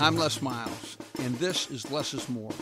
[0.00, 2.52] I'm Les Miles, and this is Les Is More.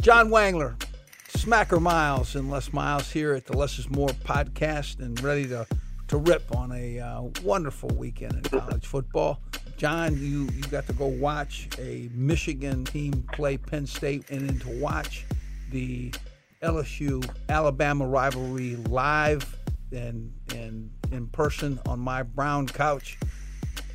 [0.00, 0.76] John Wangler,
[1.32, 5.66] Smacker Miles, and Les Miles here at the Les Is More podcast and ready to,
[6.08, 9.40] to rip on a uh, wonderful weekend in college football.
[9.76, 14.58] John, you, you got to go watch a Michigan team play Penn State and then
[14.60, 15.24] to watch
[15.70, 16.12] the
[16.62, 19.56] LSU Alabama rivalry live
[19.92, 23.18] and, and in person on my brown couch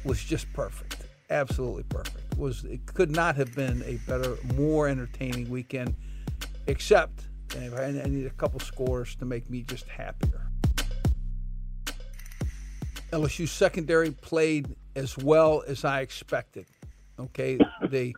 [0.06, 0.98] was just perfect.
[1.30, 5.96] Absolutely perfect was it could not have been a better, more entertaining weekend,
[6.68, 7.24] except
[7.56, 10.48] I need a couple scores to make me just happier.
[13.14, 16.66] LSU secondary played as well as I expected.
[17.20, 18.16] Okay, they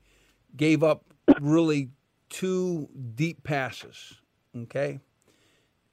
[0.56, 1.04] gave up
[1.42, 1.90] really
[2.30, 4.16] two deep passes.
[4.56, 5.00] Okay,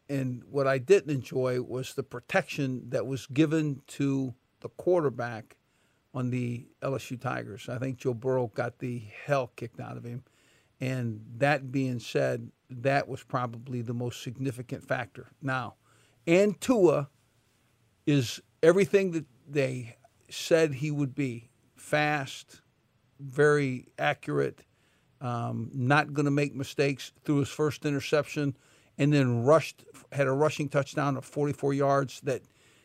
[0.09, 5.56] and what I didn't enjoy was the protection that was given to the quarterback
[6.14, 7.69] on the LSU Tigers.
[7.69, 10.22] I think Joe Burrow got the hell kicked out of him.
[10.81, 15.33] And that being said, that was probably the most significant factor.
[15.41, 15.75] Now,
[16.27, 17.09] and Tua
[18.06, 19.96] is everything that they
[20.30, 22.62] said he would be fast,
[23.19, 24.62] very accurate,
[25.20, 28.56] um, not going to make mistakes through his first interception,
[28.98, 32.42] and then rushed, had a rushing touchdown of 44 yards that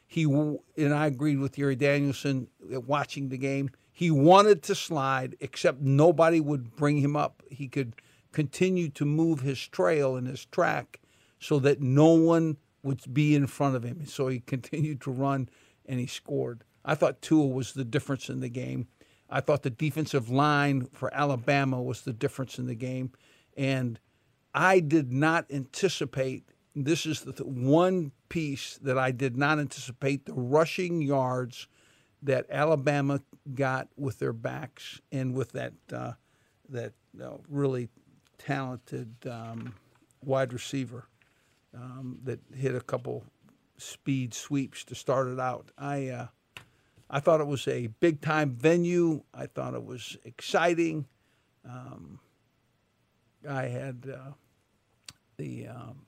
[0.07, 3.69] he and I agreed with Gary Danielson watching the game.
[3.91, 7.43] He wanted to slide, except nobody would bring him up.
[7.49, 7.95] He could
[8.31, 11.01] continue to move his trail and his track
[11.39, 14.05] so that no one would be in front of him.
[14.05, 15.49] So he continued to run
[15.87, 16.63] and he scored.
[16.83, 18.87] I thought Tua was the difference in the game.
[19.29, 23.11] I thought the defensive line for Alabama was the difference in the game.
[23.57, 23.99] And
[24.53, 26.45] I did not anticipate
[26.75, 31.67] this is the one piece that I did not anticipate the rushing yards
[32.21, 33.21] that Alabama
[33.53, 36.13] got with their backs and with that uh,
[36.69, 37.89] that uh, really
[38.37, 39.73] talented um,
[40.23, 41.07] wide receiver
[41.73, 43.23] um, that hit a couple
[43.77, 45.71] speed sweeps to start it out.
[45.77, 46.27] I uh,
[47.09, 49.23] I thought it was a big time venue.
[49.33, 51.05] I thought it was exciting.
[51.67, 52.19] Um,
[53.47, 54.31] I had uh,
[55.37, 56.05] the um,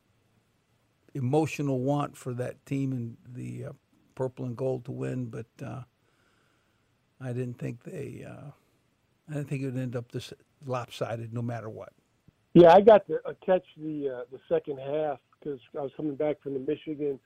[1.13, 3.71] emotional want for that team and the uh,
[4.15, 5.83] purple and gold to win, but uh,
[7.21, 8.25] I didn't think they.
[8.27, 8.51] Uh,
[9.29, 10.33] I didn't think it would end up this
[10.65, 11.93] lopsided, no matter what.
[12.55, 16.41] Yeah, I got to uh, catch the the second half because I was coming back
[16.41, 17.19] from the Michigan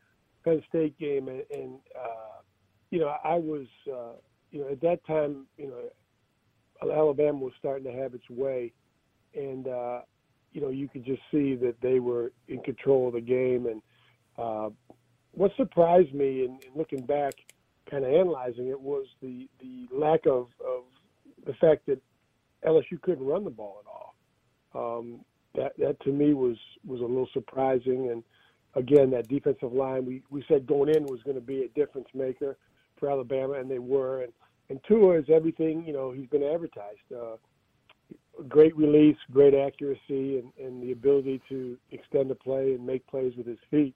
[0.44, 2.42] Penn State game, and, and uh,
[2.90, 3.68] you know I was
[4.52, 8.74] you know at that time you know Alabama was starting to have its way,
[9.36, 9.68] and
[10.54, 13.66] you know, you could just see that they were in control of the game.
[13.66, 13.82] And
[14.38, 14.70] uh,
[15.32, 17.34] what surprised me, in, in looking back,
[17.90, 20.84] kind of analyzing it, was the the lack of, of
[21.46, 22.00] the fact that
[22.66, 25.00] LSU couldn't run the ball at all.
[25.00, 25.22] Um,
[25.56, 28.10] that that to me was was a little surprising.
[28.12, 28.24] And
[28.76, 32.08] again, that defensive line we we said going in was going to be a difference
[32.14, 32.58] maker
[33.00, 34.24] for Alabama, and they were.
[34.24, 34.34] And
[34.70, 37.12] and Tua is everything you know he's been advertised.
[37.16, 37.38] Uh,
[38.48, 43.34] great release, great accuracy, and, and the ability to extend the play and make plays
[43.38, 43.96] with his feet.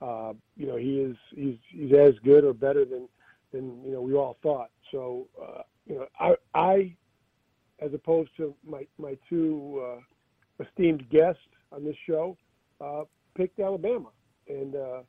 [0.00, 3.08] Uh, you know, he is he's he's as good or better than
[3.52, 4.70] than you know we all thought.
[4.90, 6.94] So uh, you know, I I
[7.80, 11.42] as opposed to my my two uh, esteemed guests
[11.72, 12.36] on this show
[12.80, 13.02] uh,
[13.38, 14.08] picked Alabama,
[14.48, 15.00] and uh,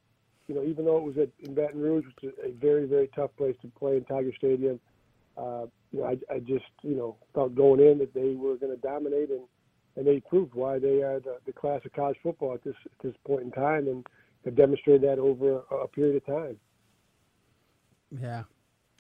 [0.48, 3.10] you know even though it was at, in Baton Rouge, which is a very very
[3.16, 4.80] tough place to play in Tiger Stadium,
[5.36, 8.74] uh, you know, I, I just you know thought going in that they were going
[8.74, 9.42] to dominate, and
[9.96, 13.04] and they proved why they are the, the class of college football at this at
[13.04, 14.06] this point in time, and
[14.46, 16.58] have demonstrated that over a, a period of time.
[18.12, 18.44] Yeah,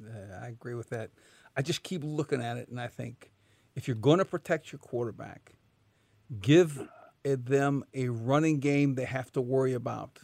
[0.03, 1.11] uh, I agree with that.
[1.55, 3.31] I just keep looking at it, and I think
[3.75, 5.53] if you're going to protect your quarterback,
[6.41, 6.87] give
[7.23, 10.19] them a running game they have to worry about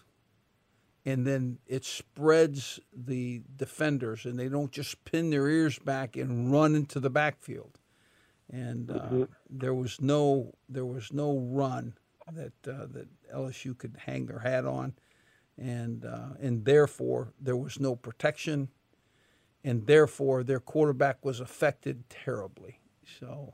[1.06, 6.52] and then it spreads the defenders, and they don't just pin their ears back and
[6.52, 7.78] run into the backfield.
[8.52, 9.24] And uh, mm-hmm.
[9.50, 11.94] there was no there was no run
[12.32, 14.94] that uh, that LSU could hang their hat on,
[15.58, 18.70] and uh, and therefore there was no protection,
[19.64, 22.80] and therefore their quarterback was affected terribly.
[23.20, 23.54] So,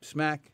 [0.00, 0.50] smack.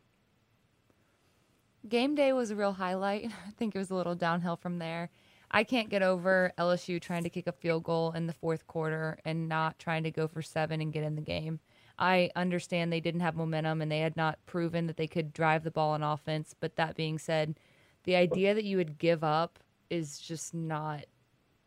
[1.88, 3.26] Game day was a real highlight.
[3.46, 5.10] I think it was a little downhill from there.
[5.50, 9.18] I can't get over LSU trying to kick a field goal in the fourth quarter
[9.24, 11.60] and not trying to go for seven and get in the game.
[11.98, 15.62] I understand they didn't have momentum and they had not proven that they could drive
[15.62, 16.54] the ball on offense.
[16.58, 17.58] But that being said,
[18.04, 21.04] the idea that you would give up is just not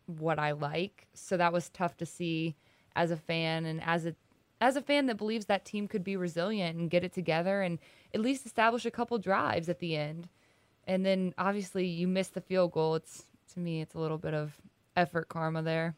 [0.05, 1.07] what I like.
[1.13, 2.55] So that was tough to see
[2.95, 4.15] as a fan and as a
[4.61, 7.79] as a fan that believes that team could be resilient and get it together and
[8.13, 10.27] at least establish a couple drives at the end.
[10.87, 12.95] And then obviously you miss the field goal.
[12.95, 14.53] It's to me it's a little bit of
[14.95, 15.95] effort karma there.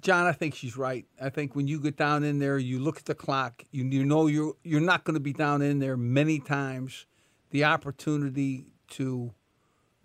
[0.00, 1.04] John, I think she's right.
[1.20, 3.64] I think when you get down in there, you look at the clock.
[3.70, 7.06] You you know you're you're not going to be down in there many times.
[7.50, 9.34] The opportunity to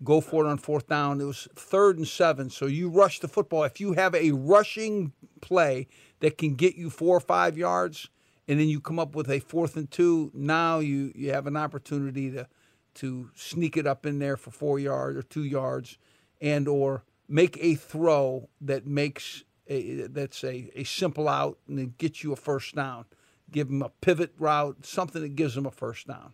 [0.04, 1.20] go for it on fourth down.
[1.20, 3.64] It was third and seven, so you rush the football.
[3.64, 5.88] If you have a rushing play
[6.20, 8.08] that can get you four or five yards,
[8.48, 11.56] and then you come up with a fourth and two, now you you have an
[11.56, 12.48] opportunity to
[12.94, 15.98] to sneak it up in there for four yards or two yards,
[16.40, 21.94] and or make a throw that makes a, that's a, a simple out and then
[21.98, 23.04] get you a first down.
[23.50, 26.32] Give them a pivot route, something that gives them a first down.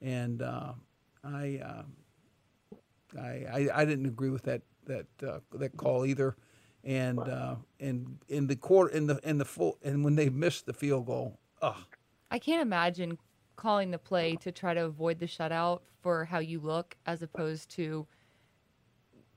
[0.00, 0.72] And uh,
[1.22, 1.82] I, uh,
[3.18, 6.36] I, I, I didn't agree with that that uh, that call either.
[6.84, 10.66] And uh, and in the court in the in the full and when they missed
[10.66, 11.76] the field goal, ugh.
[12.30, 13.18] I can't imagine
[13.56, 17.70] calling the play to try to avoid the shutout for how you look as opposed
[17.70, 18.06] to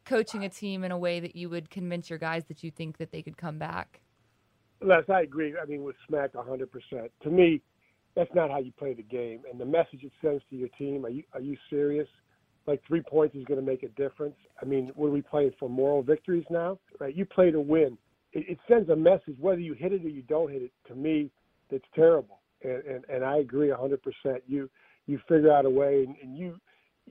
[0.06, 2.98] coaching a team in a way that you would convince your guys that you think
[2.98, 4.02] that they could come back.
[4.82, 5.56] Les, I agree.
[5.62, 6.68] I mean, with Smack 100%.
[7.24, 7.62] To me,
[8.16, 9.42] that's not how you play the game.
[9.50, 12.08] And the message it sends to your team, are you, are you serious?
[12.66, 14.36] Like three points is going to make a difference.
[14.62, 15.70] I mean, what are we playing for?
[15.70, 16.80] Moral victories now?
[17.00, 17.16] Right?
[17.16, 17.98] You play to win.
[18.34, 20.72] It, it sends a message, whether you hit it or you don't hit it.
[20.90, 21.32] To me,
[21.72, 22.42] it's terrible.
[22.64, 23.98] And, and, and I agree 100%.
[24.48, 24.69] You,
[25.06, 26.60] you figure out a way and, and you,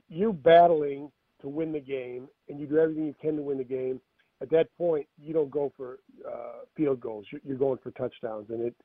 [0.09, 1.11] you're battling
[1.41, 4.01] to win the game, and you do everything you can to win the game.
[4.41, 7.25] At that point, you don't go for uh, field goals.
[7.43, 8.75] You're going for touchdowns, and it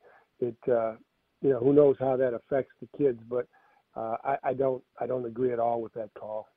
[0.41, 0.95] it uh,
[1.41, 3.47] you know who knows how that affects the kids, but
[3.95, 6.49] uh, I, I don't I don't agree at all with that call.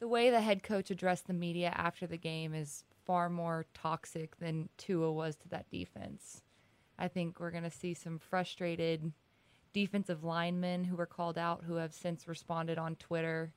[0.00, 4.38] The way the head coach addressed the media after the game is far more toxic
[4.38, 6.42] than Tua was to that defense.
[6.98, 9.12] I think we're going to see some frustrated
[9.72, 13.52] defensive linemen who were called out who have since responded on Twitter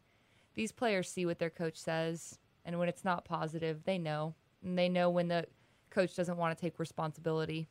[0.55, 4.33] these players see what their coach says, and when it's not positive, they know.
[4.63, 5.45] And they know when the
[5.89, 7.67] coach doesn't want to take responsibility.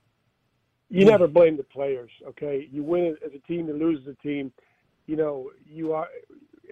[0.91, 2.69] You never blame the players, okay?
[2.71, 4.53] You win as a team, you lose as a team.
[5.07, 6.09] You know, you are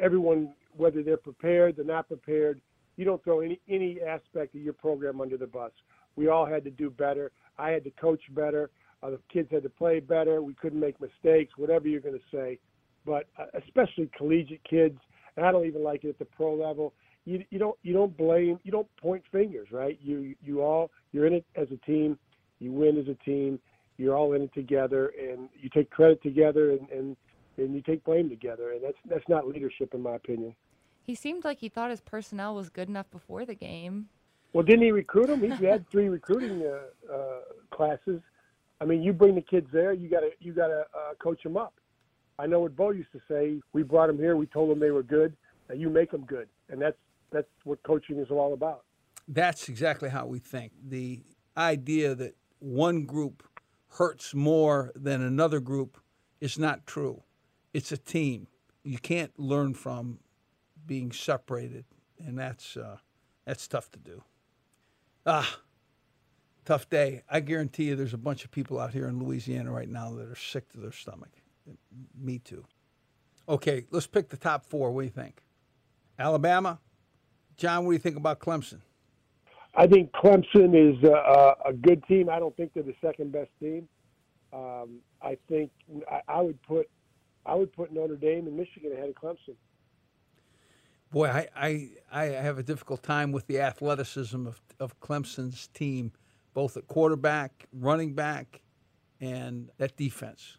[0.01, 2.61] everyone, whether they're prepared, they're not prepared.
[2.97, 5.73] You don't throw any any aspect of your program under the bus.
[6.15, 7.33] We all had to do better.
[7.59, 8.71] I had to coach better.
[9.03, 10.43] Uh, the kids had to play better.
[10.43, 12.59] We couldn't make mistakes, whatever you're going to say.
[13.05, 14.99] But uh, especially collegiate kids,
[15.37, 16.93] and I don't even like it at the pro level.
[17.25, 19.99] You you don't you don't blame you don't point fingers, right?
[20.03, 22.19] You you all you're in it as a team.
[22.59, 23.59] You win as a team.
[23.97, 27.17] You're all in it together, and you take credit together, and and,
[27.57, 30.55] and you take blame together, and that's that's not leadership, in my opinion.
[31.03, 34.09] He seemed like he thought his personnel was good enough before the game.
[34.53, 35.41] Well, didn't he recruit them?
[35.41, 37.41] He had three recruiting uh, uh,
[37.71, 38.21] classes.
[38.83, 41.75] I mean, you bring the kids there, you gotta you gotta uh, coach them up.
[42.37, 43.61] I know what Bo used to say.
[43.73, 44.37] We brought them here.
[44.37, 45.37] We told them they were good.
[45.69, 46.97] And you make them good, and that's
[47.31, 48.83] that's what coaching is all about.
[49.29, 50.73] That's exactly how we think.
[50.89, 51.21] The
[51.57, 53.45] idea that one group
[53.87, 55.99] hurts more than another group
[56.41, 57.23] is not true.
[57.73, 58.49] It's a team.
[58.83, 60.19] You can't learn from
[60.85, 61.85] being separated,
[62.19, 62.97] and that's uh,
[63.45, 64.25] that's tough to do.
[65.25, 65.61] Ah,
[66.65, 67.23] tough day.
[67.29, 70.29] I guarantee you, there's a bunch of people out here in Louisiana right now that
[70.29, 71.31] are sick to their stomach.
[72.19, 72.65] Me too.
[73.49, 74.91] Okay, let's pick the top four.
[74.93, 75.43] What do you think?
[76.19, 76.79] Alabama.
[77.57, 78.81] John, what do you think about Clemson?
[79.75, 82.29] I think Clemson is a, a good team.
[82.29, 83.89] I don't think they're the second best team.
[84.53, 85.71] Um, I think
[86.11, 86.89] I, I would put
[87.45, 89.55] I would put Notre Dame and Michigan ahead of Clemson.
[91.11, 96.13] Boy, I, I, I have a difficult time with the athleticism of, of Clemson's team,
[96.55, 98.61] both at quarterback, running back,
[99.21, 100.59] and that defense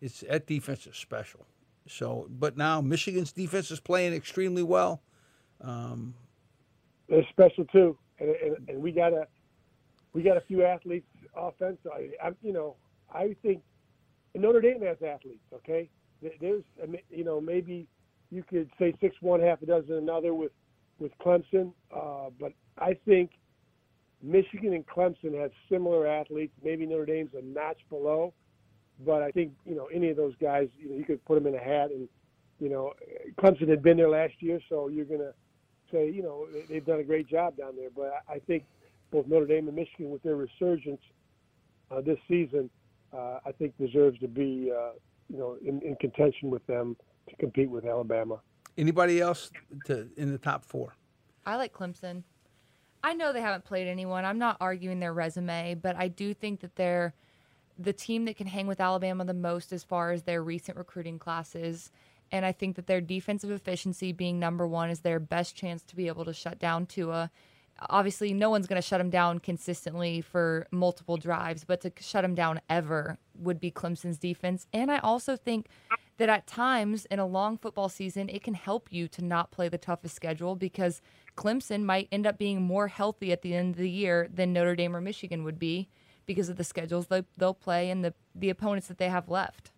[0.00, 1.46] it's that defense is special.
[1.88, 5.02] So, but now Michigan's defense is playing extremely well.
[5.60, 6.14] Um,
[7.08, 9.26] They're special too, and, and, and, we got a
[10.12, 11.78] we got a few athletes offense.
[11.92, 12.76] I, I you know
[13.12, 13.62] I think
[14.34, 15.44] Notre Dame has athletes.
[15.54, 15.88] Okay,
[16.40, 16.64] there's
[17.10, 17.86] you know maybe
[18.30, 20.52] you could say six one half a dozen another with
[20.98, 23.30] with Clemson, uh, but I think
[24.22, 26.52] Michigan and Clemson have similar athletes.
[26.62, 28.32] Maybe Notre Dame's a notch below
[29.04, 31.46] but I think you know any of those guys, you know, you could put them
[31.46, 32.08] in a hat, and
[32.58, 32.94] you know,
[33.38, 35.34] Clemson had been there last year, so you're gonna
[35.92, 37.90] say, you know, they- they've done a great job down there.
[37.90, 38.64] But I I think
[39.10, 41.02] both Notre Dame and Michigan, with their resurgence
[41.90, 42.70] uh, this season,
[43.12, 44.92] uh, I think deserves to be, uh,
[45.28, 46.96] you know, in, in contention with them
[47.28, 48.40] to compete with Alabama.
[48.78, 49.50] Anybody else
[49.84, 50.94] to, in the top four?
[51.44, 52.22] I like Clemson.
[53.06, 54.24] I know they haven't played anyone.
[54.24, 57.14] I'm not arguing their resume, but I do think that they're
[57.78, 61.20] the team that can hang with Alabama the most as far as their recent recruiting
[61.20, 61.92] classes.
[62.32, 65.94] And I think that their defensive efficiency being number one is their best chance to
[65.94, 67.30] be able to shut down Tua.
[67.90, 72.24] Obviously, no one's going to shut him down consistently for multiple drives, but to shut
[72.24, 74.66] him down ever would be Clemson's defense.
[74.72, 75.68] And I also think
[76.16, 79.68] that at times in a long football season, it can help you to not play
[79.68, 81.02] the toughest schedule because
[81.36, 84.74] Clemson might end up being more healthy at the end of the year than Notre
[84.74, 85.88] Dame or Michigan would be
[86.24, 89.72] because of the schedules they, they'll play and the, the opponents that they have left.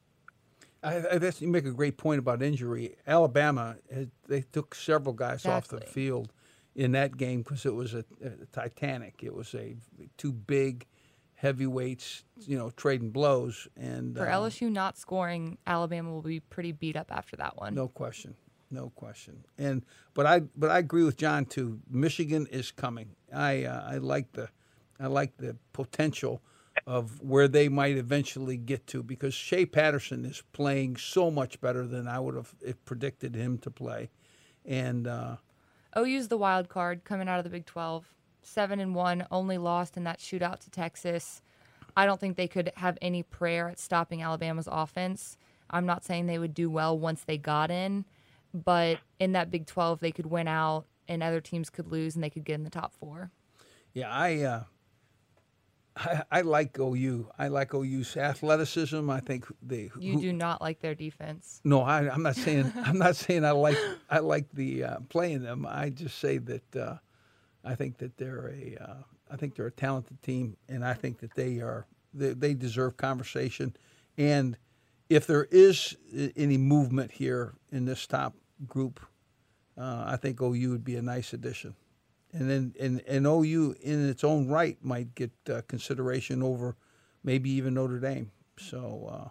[0.83, 2.97] I, I guess you make a great point about injury.
[3.07, 6.33] Alabama, has- they took several guys off the field
[6.78, 9.20] in that game because it was a, a Titanic.
[9.23, 9.75] It was a
[10.16, 10.87] two big
[11.35, 16.70] heavyweights, you know, trading blows, and For um, LSU not scoring, Alabama will be pretty
[16.70, 17.75] beat up after that one.
[17.75, 18.37] No question,
[18.70, 19.44] no question.
[19.58, 21.80] And but I but I agree with John too.
[21.90, 23.16] Michigan is coming.
[23.35, 24.49] I uh, I like the
[25.00, 26.40] I like the potential
[26.87, 31.88] of where they might eventually get to because Shea Patterson is playing so much better
[31.88, 34.11] than I would have eh, predicted him to play,
[34.64, 35.37] and uh,
[35.97, 38.14] OU's the wild card coming out of the Big 12.
[38.42, 41.42] Seven and one, only lost in that shootout to Texas.
[41.97, 45.37] I don't think they could have any prayer at stopping Alabama's offense.
[45.71, 48.04] I'm not saying they would do well once they got in,
[48.54, 52.23] but in that Big 12, they could win out and other teams could lose and
[52.23, 53.30] they could get in the top four.
[53.92, 54.40] yeah, I.
[54.40, 54.62] Uh,
[55.99, 57.28] I, I like OU.
[57.38, 59.11] I like OU's athleticism.
[59.11, 59.90] I think they.
[59.99, 61.61] You who- do not like their defense.
[61.64, 63.76] No, I, I'm not saying I'm not saying I like
[64.09, 65.67] I like the uh, playing them.
[65.69, 66.97] I just say that uh,
[67.64, 68.95] I think that they're a uh,
[69.31, 72.97] I think they're a talented team, and I think that they are they, they deserve
[72.97, 73.76] conversation.
[74.17, 74.57] And
[75.09, 75.97] if there is
[76.37, 78.35] any movement here in this top
[78.67, 79.00] group,
[79.76, 81.75] uh, I think OU would be a nice addition.
[82.32, 86.76] And then and, and OU in its own right might get uh, consideration over
[87.25, 88.30] maybe even Notre Dame.
[88.58, 89.11] So.
[89.11, 89.28] Uh,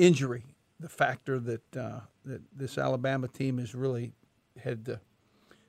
[0.00, 0.44] injury,
[0.80, 4.12] the factor that uh, that this Alabama team has really
[4.62, 4.86] had.
[4.86, 5.00] To,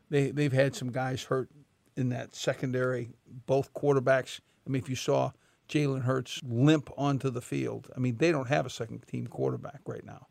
[0.09, 1.49] they they've had some guys hurt
[1.95, 3.11] in that secondary,
[3.45, 4.39] both quarterbacks.
[4.65, 5.31] I mean, if you saw
[5.69, 9.81] Jalen Hurts limp onto the field, I mean, they don't have a second team quarterback
[9.85, 10.27] right now.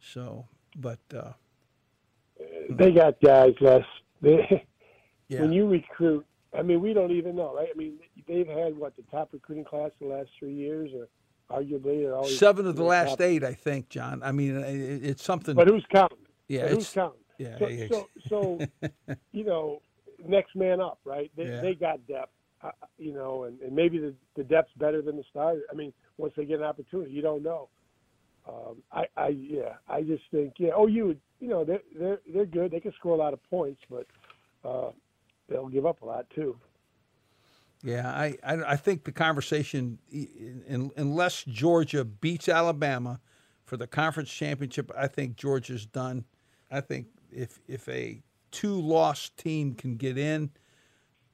[0.00, 1.32] So, but uh,
[2.70, 3.84] They got guys, Les.
[4.22, 4.66] They,
[5.28, 7.68] yeah, When you recruit, I mean, we don't even know, right?
[7.74, 11.08] I mean, they've had what the top recruiting class the last three years, or
[11.56, 14.22] arguably they're always seven of the last top- eight, I think, John.
[14.22, 15.54] I mean, it, it's something.
[15.54, 16.18] But who's counting?
[16.48, 17.20] yeah, But who's it's counting?
[17.38, 19.82] yeah, So, it's- so, so, you know,
[20.26, 21.30] next man up, right?
[21.36, 21.60] They, Yeah.
[21.60, 22.32] they got depth,
[22.62, 25.62] uh, you know, and, and maybe the, the depth's better than the starter.
[25.70, 27.68] I mean, once they get an opportunity, you don't know.
[28.48, 32.46] Um, I, I, yeah, I just think, yeah, oh, you you know, they're they're they're
[32.46, 32.70] good.
[32.70, 34.06] They can score a lot of points, but
[34.64, 34.90] uh,
[35.48, 36.56] they'll give up a lot too.
[37.82, 40.28] Yeah, I, I, I think the conversation, i-
[40.66, 43.20] in, unless Georgia beats Alabama
[43.64, 46.24] for the conference championship, I think Georgia's done.
[46.70, 50.50] I think if if a two loss team can get in,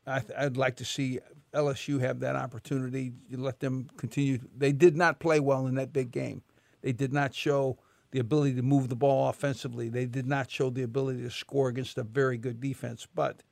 [0.07, 1.21] I, I'd like to see
[1.54, 3.12] LSU have that opportunity.
[3.28, 4.38] You let them continue.
[4.57, 6.42] They did not play well in that big game.
[6.82, 7.78] They did not show
[8.10, 9.88] the ability to move the ball offensively.
[9.88, 13.06] They did not show the ability to score against a very good defense.
[13.14, 13.42] But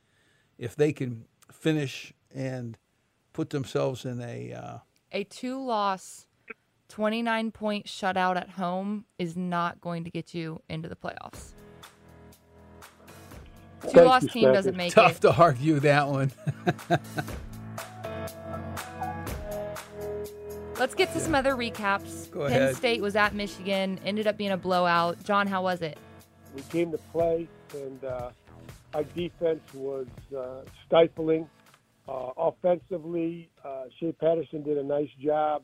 [0.58, 2.76] if they can finish and
[3.32, 4.78] put themselves in a uh,
[5.12, 6.26] A two loss,
[6.88, 11.52] 29 point shutout at home is not going to get you into the playoffs.
[13.82, 15.20] Two Thank loss you, team doesn't make tough it.
[15.22, 16.30] to argue that one.
[20.80, 22.30] Let's get to some other recaps.
[22.30, 22.76] Go Penn ahead.
[22.76, 25.22] State was at Michigan, ended up being a blowout.
[25.24, 25.98] John, how was it?
[26.54, 28.30] we came to play, and uh,
[28.94, 31.46] our defense was uh, stifling.
[32.08, 35.62] Uh, offensively, uh, Shea Patterson did a nice job.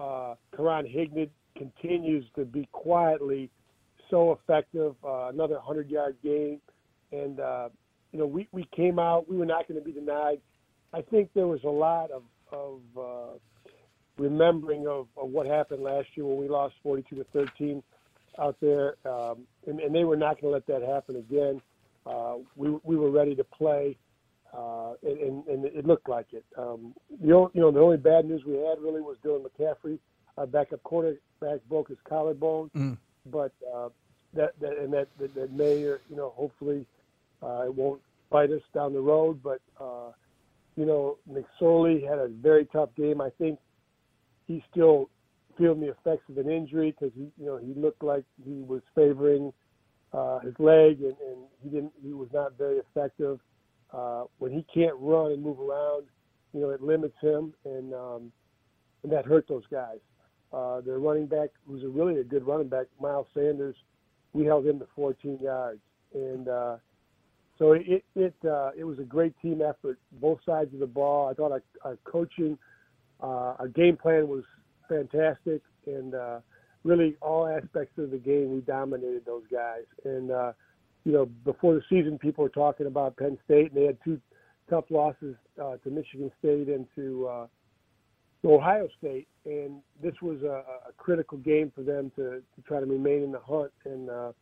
[0.00, 3.50] Uh, Karan Higdon continues to be quietly
[4.10, 4.94] so effective.
[5.04, 6.62] Uh, another 100 yard game.
[7.12, 7.68] And, uh,
[8.10, 10.40] you know, we, we came out, we were not going to be denied.
[10.94, 13.38] I think there was a lot of, of uh,
[14.18, 17.82] remembering of, of what happened last year when we lost 42 to 13
[18.38, 21.60] out there, um, and, and they were not going to let that happen again.
[22.04, 23.96] Uh, we we were ready to play,
[24.56, 26.44] uh, and, and, and it looked like it.
[26.56, 29.98] Um, the only, you know the only bad news we had really was Dylan McCaffrey,
[30.38, 32.96] our backup quarterback, broke his collarbone, Mm.
[33.30, 33.88] but uh,
[34.34, 36.86] that, that and that, that that may you know hopefully
[37.42, 40.10] Uh, it won't bite us down the road, but uh,
[40.76, 43.20] you know, McSorley had a very tough game.
[43.20, 43.58] I think
[44.46, 45.10] he's still
[45.58, 48.82] feeling the effects of an injury because he, you know, he looked like he was
[48.94, 49.52] favoring
[50.12, 51.92] uh, his leg, and, and he didn't.
[52.02, 53.40] He was not very effective.
[53.92, 56.04] Uh, when he can't run and move around,
[56.52, 58.32] you know, it limits him, and um,
[59.02, 59.98] and that hurt those guys.
[60.52, 63.76] Uh, their running back, who's a really a good running back, Miles Sanders,
[64.32, 65.80] we held him to 14 yards,
[66.14, 66.76] and uh,
[67.58, 71.28] so it it uh, it was a great team effort, both sides of the ball.
[71.28, 72.58] I thought our, our coaching,
[73.22, 74.44] uh, our game plan was
[74.88, 76.40] fantastic, and uh,
[76.84, 79.84] really all aspects of the game we dominated those guys.
[80.04, 80.52] And uh,
[81.04, 84.20] you know, before the season, people were talking about Penn State, and they had two
[84.68, 87.46] tough losses uh, to Michigan State and to uh,
[88.44, 92.86] Ohio State, and this was a, a critical game for them to, to try to
[92.86, 93.72] remain in the hunt.
[93.84, 94.32] And uh,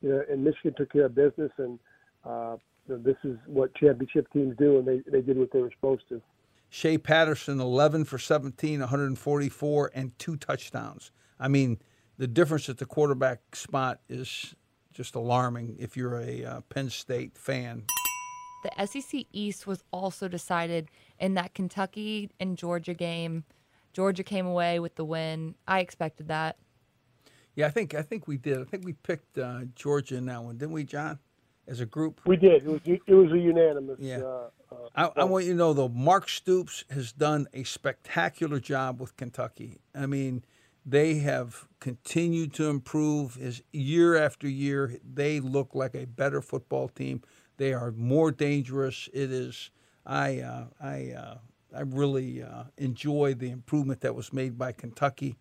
[0.00, 1.78] you know, and Michigan took care of business, and
[2.24, 5.60] uh, you know, this is what championship teams do, and they they did what they
[5.60, 6.20] were supposed to.
[6.74, 11.12] Shea Patterson, 11 for 17, 144, and two touchdowns.
[11.38, 11.78] I mean,
[12.18, 14.56] the difference at the quarterback spot is
[14.92, 17.84] just alarming if you're a uh, Penn State fan.
[18.64, 20.88] The SEC East was also decided
[21.20, 23.44] in that Kentucky and Georgia game.
[23.92, 25.54] Georgia came away with the win.
[25.68, 26.56] I expected that.
[27.54, 28.60] Yeah, I think I think we did.
[28.60, 31.20] I think we picked uh, Georgia in that one, didn't we, John?
[31.66, 32.62] As a group, we did.
[32.62, 33.98] It was it was a unanimous.
[33.98, 34.18] Yeah.
[34.18, 38.60] Uh, uh, I, I want you to know though, Mark Stoops has done a spectacular
[38.60, 39.80] job with Kentucky.
[39.94, 40.44] I mean,
[40.84, 44.98] they have continued to improve as year after year.
[45.02, 47.22] They look like a better football team.
[47.56, 49.08] They are more dangerous.
[49.12, 49.70] It is.
[50.04, 51.38] I uh, I uh,
[51.74, 55.38] I really uh, enjoy the improvement that was made by Kentucky.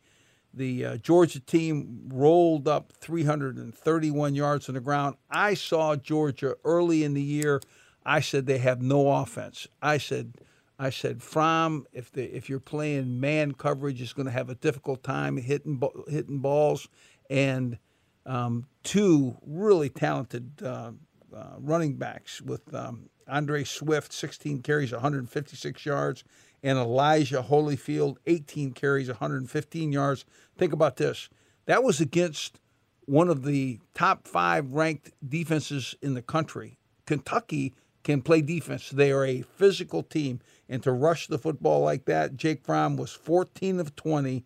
[0.54, 5.16] The uh, Georgia team rolled up 331 yards on the ground.
[5.30, 7.60] I saw Georgia early in the year.
[8.06, 9.68] I said they have no offense.
[9.82, 10.36] I said,
[10.78, 14.56] I said, Fromm, if the if you're playing man coverage, is going to have a
[14.56, 16.88] difficult time hitting hitting balls.
[17.30, 17.80] And
[18.26, 20.92] um, two really talented uh,
[21.36, 26.24] uh, running backs with um, Andre Swift, 16 carries, 156 yards,
[26.64, 30.26] and Elijah Holyfield, 18 carries, 115 yards.
[30.58, 31.30] Think about this.
[31.66, 32.60] That was against
[33.06, 36.78] one of the top five ranked defenses in the country.
[37.06, 37.74] Kentucky
[38.04, 38.90] can play defense.
[38.90, 40.40] They are a physical team.
[40.70, 44.46] And to rush the football like that, Jake Fromm was 14 of 20,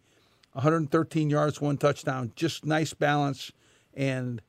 [0.53, 2.31] 113 yards, one touchdown.
[2.35, 3.51] Just nice balance.
[3.93, 4.41] And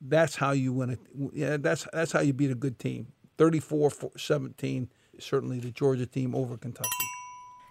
[0.00, 1.00] that's how you win it.
[1.32, 3.08] Yeah, that's that's how you beat a good team.
[3.38, 6.88] 34-17, certainly the Georgia team over Kentucky.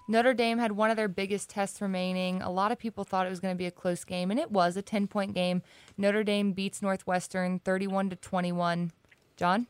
[0.10, 2.42] Notre Dame had one of their biggest tests remaining.
[2.42, 4.52] A lot of people thought it was going to be a close game, and it
[4.52, 5.62] was a 10 point game.
[5.98, 8.92] Notre Dame beats Northwestern 31 to 21.
[9.36, 9.68] John?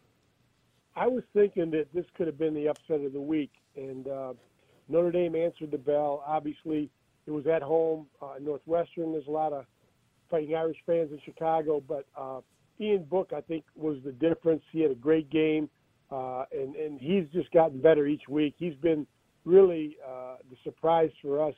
[0.96, 4.34] I was thinking that this could have been the upset of the week, and uh,
[4.88, 6.24] Notre Dame answered the bell.
[6.26, 6.90] Obviously,
[7.26, 8.08] it was at home.
[8.22, 9.66] Uh, Northwestern, there's a lot of
[10.30, 12.42] Fighting Irish fans in Chicago, but uh,
[12.82, 14.62] Ian Book, I think, was the difference.
[14.72, 15.70] He had a great game,
[16.12, 18.56] uh, and and he's just gotten better each week.
[18.58, 19.06] He's been
[19.46, 21.56] really uh, the surprise for us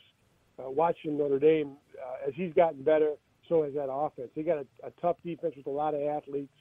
[0.59, 3.13] uh, watching Notre Dame uh, as he's gotten better.
[3.47, 4.29] So has that offense.
[4.35, 6.53] They got a, a tough defense with a lot of athletes,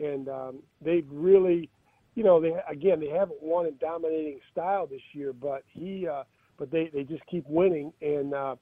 [0.00, 1.70] and um, they've really,
[2.16, 6.24] you know, they again they haven't won in dominating style this year, but he, uh,
[6.58, 7.92] but they they just keep winning.
[8.02, 8.56] And uh,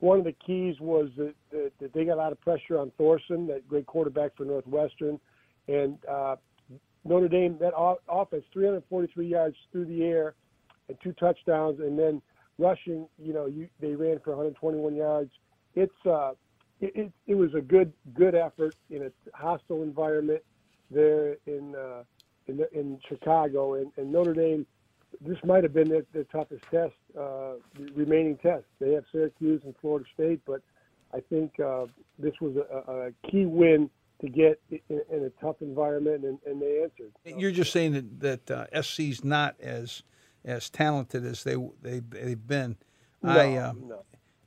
[0.00, 2.92] one of the keys was that, that, that they got a lot of pressure on
[2.96, 5.20] Thorson, that great quarterback for Northwestern,
[5.66, 6.36] and uh,
[7.08, 7.72] Notre Dame that
[8.08, 10.34] offense 343 yards through the air
[10.88, 12.22] and two touchdowns, and then
[12.58, 13.06] rushing.
[13.18, 15.30] You know, you, they ran for 121 yards.
[15.74, 16.32] It's uh,
[16.80, 20.42] it, it, it was a good good effort in a hostile environment
[20.90, 22.04] there in uh,
[22.46, 24.66] in, the, in Chicago, and, and Notre Dame.
[25.20, 27.54] This might have been their, their toughest test, uh,
[27.94, 28.64] remaining test.
[28.78, 30.60] They have Syracuse and Florida State, but
[31.14, 31.86] I think uh,
[32.18, 33.88] this was a, a key win
[34.20, 37.12] to get in, in a tough environment, and, and, they answered.
[37.24, 40.02] You're just saying that that uh, SC's not as
[40.44, 42.76] as talented as they they they've been.
[43.22, 44.04] No, I, uh, no.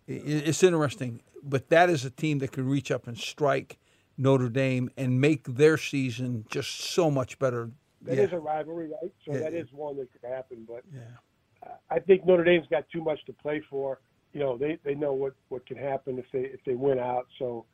[0.08, 3.78] it, it's interesting, but that is a team that can reach up and strike
[4.18, 7.72] Notre Dame and make their season just so much better.
[8.02, 8.24] That yeah.
[8.24, 9.12] is a rivalry, right?
[9.26, 9.40] So Yeah.
[9.40, 10.66] that is one that could happen.
[10.68, 11.70] But Yeah.
[11.90, 14.00] I think Notre Dame's got too much to play for.
[14.34, 17.28] You know, they they know what what can happen if they if they win out.
[17.38, 17.66] So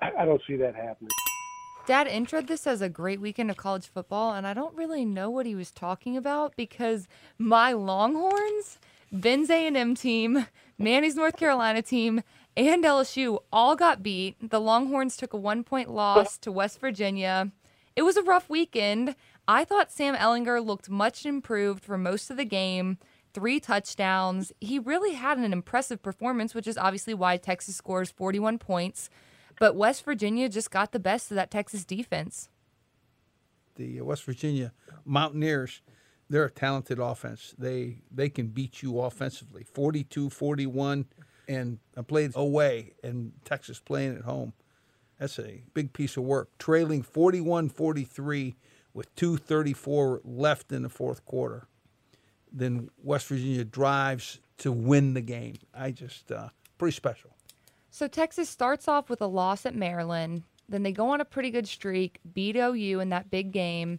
[0.00, 1.10] I, I don't see that happening.
[1.88, 5.30] Dad introed this as a great weekend of college football, and I don't really know
[5.30, 8.78] what he was talking about because my Longhorns,
[9.10, 10.46] Ben's A&M team,
[10.76, 12.22] Manny's North Carolina team,
[12.58, 14.36] and LSU all got beat.
[14.50, 17.52] The Longhorns took a one-point loss to West Virginia.
[17.96, 19.16] It was a rough weekend.
[19.48, 22.98] I thought Sam Ehlinger looked much improved for most of the game.
[23.32, 24.52] Three touchdowns.
[24.60, 29.08] He really had an impressive performance, which is obviously why Texas scores 41 points.
[29.58, 32.48] But West Virginia just got the best of that Texas defense.
[33.76, 34.72] The West Virginia
[35.04, 35.82] Mountaineers,
[36.28, 37.54] they're a talented offense.
[37.58, 39.64] They they can beat you offensively.
[39.64, 41.06] 42-41
[41.48, 44.52] and I played away and Texas playing at home.
[45.18, 46.50] That's a big piece of work.
[46.58, 48.54] Trailing 41-43
[48.94, 51.66] with 234 left in the fourth quarter.
[52.52, 55.56] Then West Virginia drives to win the game.
[55.74, 57.30] I just uh, pretty special.
[57.98, 60.44] So Texas starts off with a loss at Maryland.
[60.68, 63.98] Then they go on a pretty good streak, beat OU in that big game.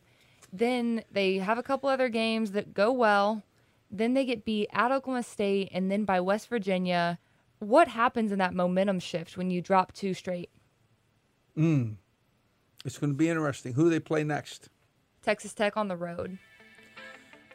[0.53, 3.43] Then they have a couple other games that go well.
[3.91, 7.19] Then they get beat at Oklahoma State and then by West Virginia.
[7.57, 10.49] What happens in that momentum shift when you drop two straight?
[11.57, 11.95] Mm.
[12.85, 13.73] It's going to be interesting.
[13.73, 14.69] Who do they play next?
[15.23, 16.37] Texas Tech on the road.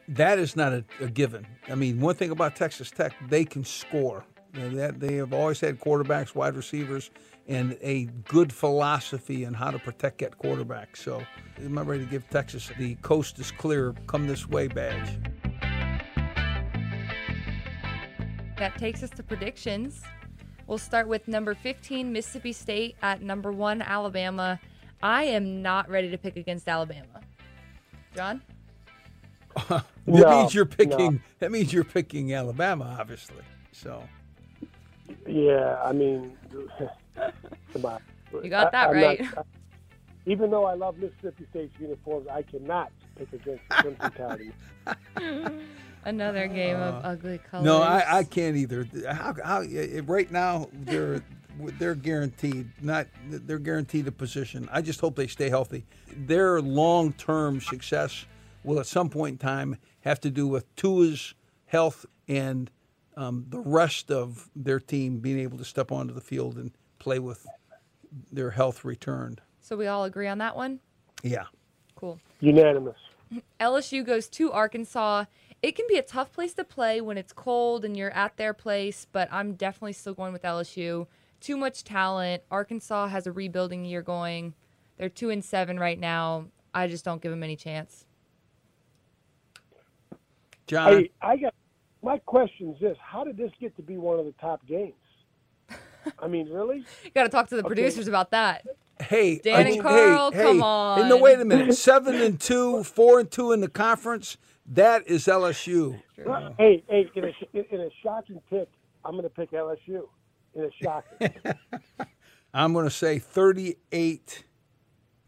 [0.07, 1.47] That is not a, a given.
[1.67, 4.23] I mean, one thing about Texas Tech, they can score.
[4.55, 7.11] That they have always had quarterbacks, wide receivers,
[7.47, 10.95] and a good philosophy on how to protect that quarterback.
[10.95, 11.21] So
[11.57, 15.19] I'm not ready to give Texas the coast is clear, come this way badge.
[18.57, 20.01] That takes us to predictions.
[20.67, 24.59] We'll start with number 15, Mississippi State, at number one, Alabama.
[25.03, 27.21] I am not ready to pick against Alabama.
[28.15, 28.41] John?
[29.69, 31.13] that no, means you're picking.
[31.13, 31.19] No.
[31.39, 33.43] That means you're picking Alabama, obviously.
[33.71, 34.03] So.
[35.27, 36.37] Yeah, I mean,
[37.73, 37.99] come on.
[38.43, 39.21] You got that I, right.
[39.35, 39.47] Not,
[40.25, 44.11] even though I love Mississippi State's uniforms, I cannot pick against Crimson
[45.17, 45.61] Tide.
[46.03, 47.65] Another game uh, of ugly colors.
[47.65, 48.87] No, I, I can't either.
[49.07, 49.63] How, how,
[50.03, 51.21] right now they're
[51.79, 54.67] they're guaranteed not they're guaranteed a position.
[54.71, 55.85] I just hope they stay healthy.
[56.15, 58.25] Their long term success
[58.63, 61.33] will at some point in time have to do with Tua's
[61.65, 62.69] health and
[63.17, 67.19] um, the rest of their team being able to step onto the field and play
[67.19, 67.45] with
[68.31, 69.41] their health returned.
[69.61, 70.79] So we all agree on that one?
[71.23, 71.45] Yeah.
[71.95, 72.19] Cool.
[72.39, 72.97] Unanimous.
[73.59, 75.25] LSU goes to Arkansas.
[75.61, 78.53] It can be a tough place to play when it's cold and you're at their
[78.53, 81.07] place, but I'm definitely still going with LSU.
[81.39, 82.43] Too much talent.
[82.51, 84.53] Arkansas has a rebuilding year going.
[84.97, 86.45] They're 2 and 7 right now.
[86.73, 88.05] I just don't give them any chance.
[90.67, 91.53] John, I, I got
[92.05, 94.93] my question is this: How did this get to be one of the top games?
[96.19, 96.85] I mean, really?
[97.03, 97.67] you got to talk to the okay.
[97.67, 98.65] producers about that.
[99.01, 100.61] Hey, Dan and Carl, hey, come hey.
[100.61, 101.01] on.
[101.01, 101.73] Hey, no, wait a minute.
[101.73, 104.37] Seven and two, four and two in the conference.
[104.67, 106.01] That is LSU.
[106.57, 108.67] Hey, hey, in a, in a shocking pick,
[109.03, 110.07] I'm going to pick LSU.
[110.55, 111.29] In a shocking.
[112.53, 114.43] I'm going to say 38.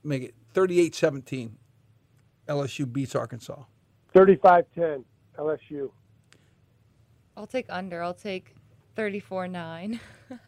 [0.03, 1.51] Make it 38-17.
[2.47, 3.61] LSU beats Arkansas.
[4.15, 5.03] 35-10.
[5.37, 5.91] LSU.
[7.37, 8.01] I'll take under.
[8.01, 8.55] I'll take
[8.95, 9.99] 34 9.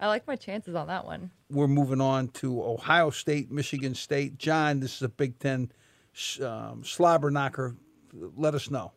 [0.00, 1.30] I like my chances on that one.
[1.50, 4.38] We're moving on to Ohio State, Michigan State.
[4.38, 5.70] John, this is a Big Ten
[6.42, 7.76] um, slobber knocker.
[8.36, 8.92] Let us know.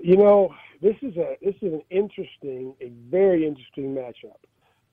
[0.00, 4.38] You know, this is a this is an interesting, a very interesting matchup.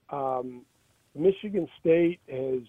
[0.09, 0.65] Um,
[1.13, 2.61] Michigan State has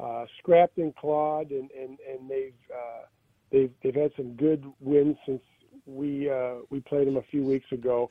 [0.00, 3.04] uh, scrapped and clawed, and and and they've uh,
[3.52, 5.42] they've they've had some good wins since
[5.88, 8.10] we uh, we played them a few weeks ago.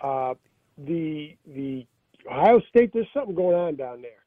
[0.00, 0.34] Uh,
[0.78, 1.86] the the
[2.30, 4.24] Ohio State, there's something going on down there,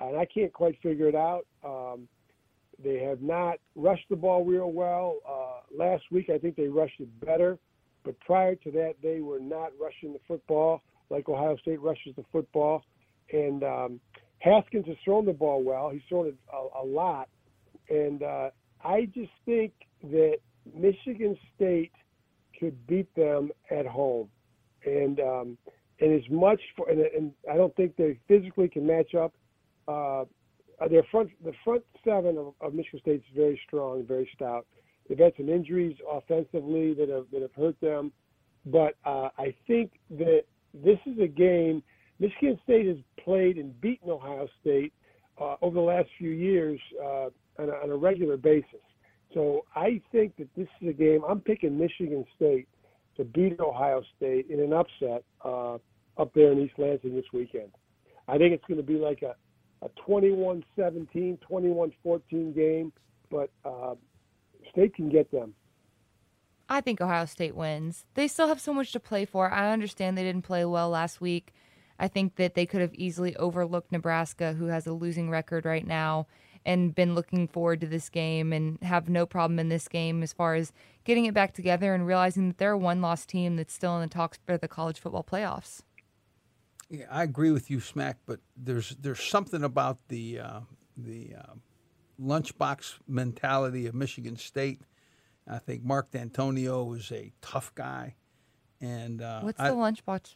[0.00, 1.46] and I can't quite figure it out.
[1.64, 2.08] Um,
[2.82, 5.16] they have not rushed the ball real well.
[5.28, 7.58] Uh, last week, I think they rushed it better,
[8.04, 12.24] but prior to that, they were not rushing the football like Ohio State rushes the
[12.30, 12.84] football.
[13.32, 14.00] And um,
[14.40, 15.90] Haskins has thrown the ball well.
[15.90, 17.28] He's thrown it a, a lot,
[17.90, 18.50] and uh,
[18.84, 19.72] I just think
[20.04, 20.38] that
[20.74, 21.92] Michigan State
[22.58, 24.28] could beat them at home,
[24.84, 25.58] and um,
[26.00, 29.34] and as much for and, and I don't think they physically can match up.
[29.86, 30.24] Uh,
[30.90, 34.66] their front the front seven of, of Michigan State is very strong, very stout.
[35.08, 38.12] They've had some injuries offensively that have that have hurt them,
[38.66, 40.42] but uh, I think that
[40.74, 41.82] this is a game.
[42.20, 44.92] Michigan State has played and beaten Ohio State
[45.40, 48.80] uh, over the last few years uh, on, a, on a regular basis.
[49.34, 51.22] So I think that this is a game.
[51.28, 52.68] I'm picking Michigan State
[53.16, 55.74] to beat Ohio State in an upset uh,
[56.16, 57.70] up there in East Lansing this weekend.
[58.26, 59.34] I think it's going to be like a,
[59.84, 62.92] a 21-17, 21-14 game,
[63.30, 63.94] but uh,
[64.72, 65.54] State can get them.
[66.68, 68.04] I think Ohio State wins.
[68.14, 69.50] They still have so much to play for.
[69.50, 71.54] I understand they didn't play well last week.
[71.98, 75.86] I think that they could have easily overlooked Nebraska, who has a losing record right
[75.86, 76.26] now.
[76.64, 80.32] And been looking forward to this game and have no problem in this game as
[80.32, 80.72] far as
[81.04, 84.02] getting it back together and realizing that they're a one loss team that's still in
[84.02, 85.82] the talks for the college football playoffs.
[86.90, 88.18] Yeah, I agree with you, Smack.
[88.26, 90.60] But there's there's something about the uh,
[90.96, 91.54] the uh,
[92.20, 94.82] lunchbox mentality of Michigan State.
[95.46, 98.16] I think Mark Dantonio is a tough guy,
[98.80, 100.34] and uh, What's I- the lunchbox?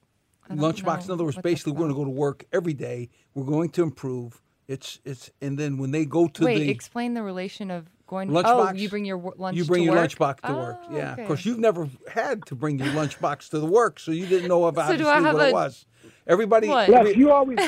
[0.51, 1.05] Lunchbox.
[1.05, 3.09] In other words, basically, we're going to go to work every day.
[3.33, 4.43] We're going to improve.
[4.69, 8.31] It's it's and then when they go to Wait, the explain the relation of going.
[8.35, 8.79] Oh, Lunchbox?
[8.79, 9.57] you bring your wo- lunch.
[9.57, 10.11] you bring to your work?
[10.11, 10.81] lunchbox to work.
[10.89, 11.23] Oh, Yeah, okay.
[11.23, 14.49] of course, you've never had to bring your lunchbox to the work, so you didn't
[14.49, 15.85] know about So do I have what it a- was.
[16.27, 16.89] Everybody, What?
[16.89, 17.59] Yes, every- you always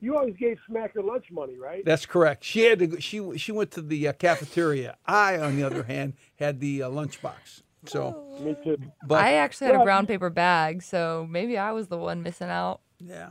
[0.00, 1.84] you always gave Smacker lunch money, right?
[1.84, 2.42] That's correct.
[2.42, 3.00] She had to.
[3.00, 4.96] She she went to the uh, cafeteria.
[5.06, 7.62] I, on the other hand, had the uh, lunchbox.
[7.86, 8.76] So, Me too.
[9.06, 12.48] but I actually had a brown paper bag, so maybe I was the one missing
[12.50, 12.80] out.
[12.98, 13.30] yeah,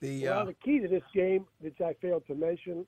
[0.00, 2.86] the Well, uh, the key to this game, which I failed to mention,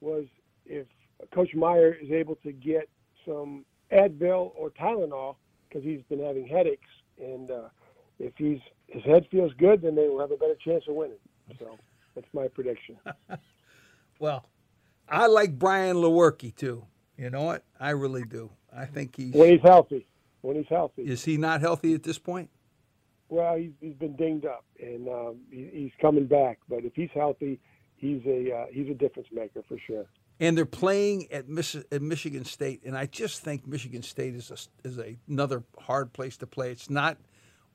[0.00, 0.24] was
[0.66, 0.86] if
[1.32, 2.88] Coach Meyer is able to get
[3.26, 5.36] some Advil or Tylenol
[5.68, 6.88] because he's been having headaches,
[7.20, 7.68] and uh,
[8.18, 11.18] if he's his head feels good, then they will have a better chance of winning.
[11.58, 11.78] So
[12.14, 12.96] that's my prediction.
[14.18, 14.44] well,
[15.08, 16.84] I like Brian Lewerke too.
[17.16, 17.64] You know what?
[17.78, 18.50] I really do.
[18.74, 19.34] I think he's.
[19.34, 20.06] when he's healthy,
[20.40, 21.02] when he's healthy.
[21.02, 22.50] Is he not healthy at this point?
[23.28, 26.58] Well, he's, he's been dinged up, and um, he, he's coming back.
[26.68, 27.58] But if he's healthy,
[27.96, 30.04] he's a uh, he's a difference maker for sure.
[30.40, 34.50] and they're playing at, Mich- at Michigan State, and I just think Michigan State is
[34.50, 36.70] a, is a, another hard place to play.
[36.70, 37.16] It's not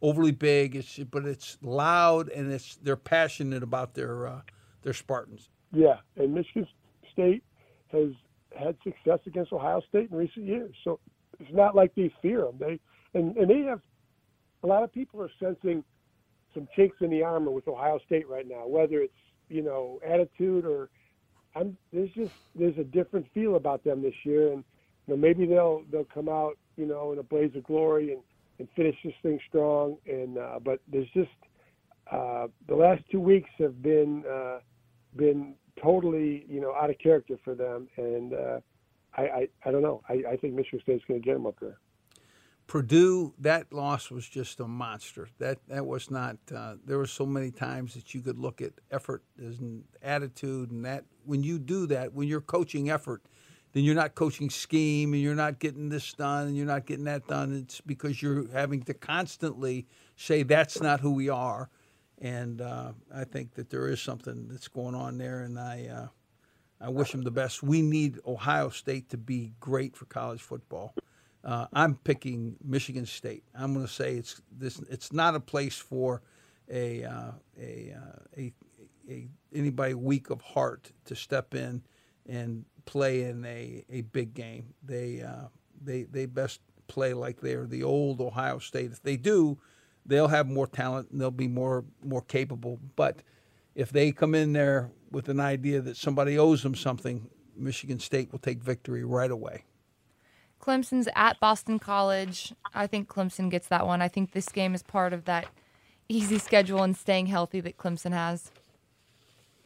[0.02, 4.42] overly big, it's but it's loud and it's they're passionate about their uh,
[4.84, 5.50] their Spartans.
[5.72, 6.68] Yeah, and Michigan
[7.12, 7.44] State
[7.92, 8.10] has
[8.58, 11.00] had success against Ohio State in recent years, so
[11.40, 12.56] it's not like they fear them.
[12.60, 12.80] They
[13.14, 13.82] and and they have
[14.64, 15.84] a lot of people are sensing
[16.54, 19.14] some chinks in the armor with Ohio State right now, whether it's
[19.50, 20.90] you know attitude or
[21.56, 24.64] I'm there's just there's a different feel about them this year, and
[25.08, 28.22] you know maybe they'll they'll come out you know in a blaze of glory and
[28.60, 29.98] and finish this thing strong.
[30.06, 31.30] And uh, but there's just
[32.12, 34.60] uh, the last two weeks have been uh,
[35.16, 38.60] been totally you know out of character for them, and uh,
[39.16, 40.02] I, I I don't know.
[40.10, 41.78] I, I think Michigan State's going to get them up there.
[42.70, 45.28] Purdue, that loss was just a monster.
[45.40, 46.38] That that was not.
[46.56, 50.86] Uh, there were so many times that you could look at effort and attitude, and
[50.86, 53.24] that when you do that, when you're coaching effort,
[53.74, 57.06] then you're not coaching scheme, and you're not getting this done, and you're not getting
[57.06, 57.56] that done.
[57.56, 61.72] It's because you're having to constantly say that's not who we are,
[62.20, 65.88] and uh, I think that there is something that's going on there, and I.
[65.88, 66.08] Uh,
[66.82, 67.62] I wish them the best.
[67.62, 70.94] We need Ohio State to be great for college football.
[71.44, 73.44] Uh, I'm picking Michigan State.
[73.56, 74.80] I'm going to say it's this.
[74.90, 76.22] It's not a place for
[76.70, 78.54] a uh, a, uh, a
[79.10, 81.82] a anybody weak of heart to step in
[82.28, 84.74] and play in a, a big game.
[84.84, 85.48] They uh,
[85.82, 88.92] they they best play like they're the old Ohio State.
[88.92, 89.58] If they do,
[90.06, 92.80] they'll have more talent and they'll be more more capable.
[92.96, 93.24] But
[93.76, 98.32] if they come in there with an idea that somebody owes them something, Michigan State
[98.32, 99.64] will take victory right away.
[100.60, 102.54] Clemson's at Boston College.
[102.74, 104.02] I think Clemson gets that one.
[104.02, 105.48] I think this game is part of that
[106.08, 108.52] easy schedule and staying healthy that Clemson has.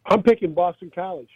[0.05, 1.29] I'm picking Boston College.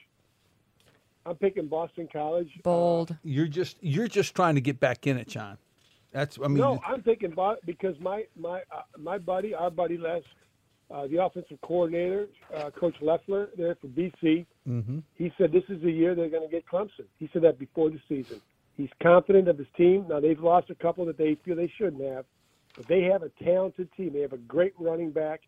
[1.26, 2.50] I'm picking Boston College.
[2.64, 3.16] Bold.
[3.24, 5.58] You're just you're just trying to get back in it, John.
[6.12, 9.98] That's I mean no, I'm thinking Bo- because my my uh, my buddy, our buddy
[9.98, 10.22] Les,
[10.90, 14.46] uh, the offensive coordinator, uh, Coach Loeffler, there for BC.
[14.68, 15.04] Mhm.
[15.16, 17.06] He said this is the year they're going to get Clemson.
[17.20, 18.40] He said that before the season.
[18.78, 20.06] He's confident of his team.
[20.08, 22.26] Now they've lost a couple that they feel they shouldn't have,
[22.76, 24.14] but they have a talented team.
[24.14, 25.42] They have a great running back.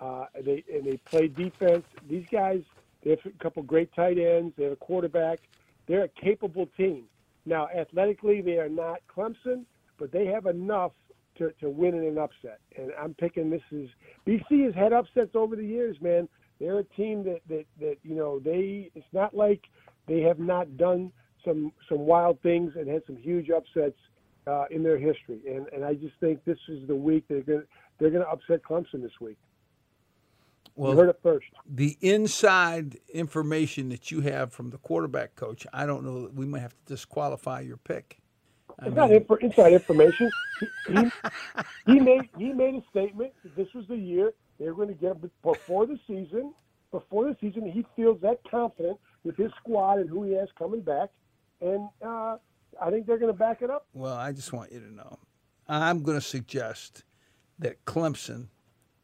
[0.00, 1.84] Uh, and they and they play defense.
[2.08, 2.62] These guys,
[3.02, 4.52] they have a couple great tight ends.
[4.56, 5.40] They have a quarterback.
[5.86, 7.04] They're a capable team.
[7.46, 9.64] Now, athletically, they are not Clemson,
[9.98, 10.92] but they have enough
[11.38, 12.58] to, to win in an upset.
[12.76, 13.88] And I'm picking this is
[14.26, 16.28] BC has had upsets over the years, man.
[16.60, 18.90] They're a team that, that, that you know they.
[18.94, 19.62] It's not like
[20.06, 21.12] they have not done
[21.44, 23.98] some some wild things and had some huge upsets
[24.46, 25.40] uh, in their history.
[25.46, 27.64] And and I just think this is the week they're going
[27.98, 29.38] they're going to upset Clemson this week.
[30.90, 31.46] you heard it first.
[31.66, 35.66] the inside information that you have from the quarterback coach.
[35.72, 36.30] I don't know.
[36.34, 38.18] We might have to disqualify your pick.
[38.80, 40.30] I It's not inf- inside information.
[40.60, 41.12] He, he,
[41.86, 44.94] he made he made a statement that this was the year they were going to
[44.94, 46.54] get before the season.
[46.92, 50.80] Before the season, he feels that confident with his squad and who he has coming
[50.80, 51.10] back,
[51.60, 52.36] and uh,
[52.80, 53.86] I think they're going to back it up.
[53.92, 55.18] well, I just want you to know.
[55.68, 57.04] I'm going to suggest
[57.58, 58.48] that Clemson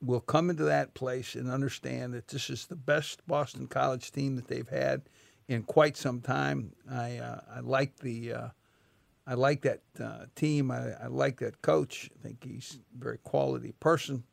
[0.03, 4.37] will come into that place and understand that this is the best Boston College team
[4.37, 5.03] that they've had
[5.49, 6.73] in quite some time.
[6.91, 8.49] I uh, I like the uh,
[9.27, 10.71] I like that uh, team.
[10.71, 12.11] I, I like that coach.
[12.19, 14.25] I think he's a very quality person.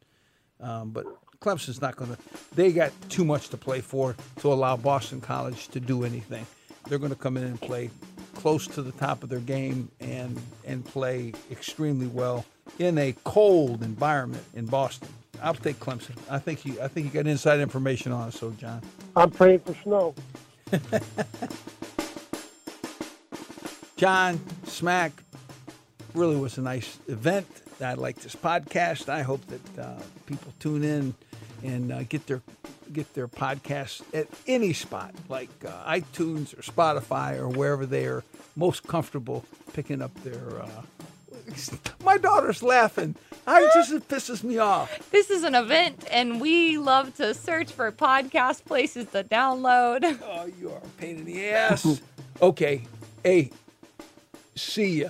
[0.60, 1.06] Um, but
[1.40, 2.22] Clemson's not going to.
[2.56, 6.46] They got too much to play for to allow Boston College to do anything.
[6.88, 7.90] They're going to come in and play
[8.36, 12.46] close to the top of their game and and play extremely well
[12.80, 15.10] in a cold environment in Boston.
[15.42, 16.16] I'll take Clemson.
[16.30, 16.82] I think you.
[16.82, 18.34] I think you got inside information on it.
[18.34, 18.82] So, John.
[19.16, 20.16] I'm praying for snow.
[23.98, 25.12] John Smack
[26.14, 27.48] really was a nice event.
[27.82, 29.10] I like this podcast.
[29.10, 31.16] I hope that uh, people tune in
[31.64, 32.42] and uh, get their
[32.94, 38.24] get their podcasts at any spot like uh, iTunes or Spotify or wherever they are
[38.56, 40.62] most comfortable picking up their.
[40.62, 40.82] Uh,
[42.04, 43.16] my daughter's laughing.
[43.46, 45.10] I just it pisses me off.
[45.12, 50.04] This is an event, and we love to search for podcast places to download.
[50.24, 52.02] Oh, you are a pain in the ass.
[52.42, 52.84] okay,
[53.24, 53.52] hey,
[54.56, 55.10] see ya.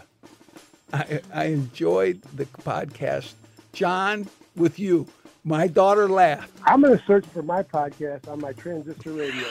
[0.93, 3.33] I, I enjoyed the podcast,
[3.73, 5.07] John, with you.
[5.47, 6.51] My daughter laughed.
[6.65, 9.47] I'm going to search for my podcast on my transistor radio.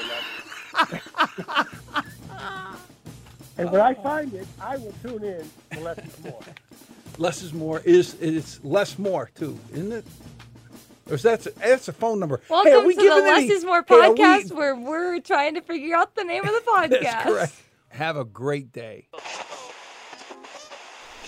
[3.56, 6.42] and when I find it, I will tune in to Les Is More.
[7.18, 10.04] Less is more is it's less more too, isn't it?
[11.09, 12.42] Or is that that's a phone number?
[12.50, 15.54] Welcome hey, we to the Les any- is More hey, we- podcast, where we're trying
[15.54, 17.00] to figure out the name of the podcast.
[17.00, 17.54] That's correct.
[17.88, 19.09] Have a great day.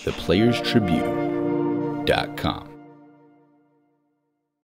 [0.05, 2.68] theplayerstribune.com.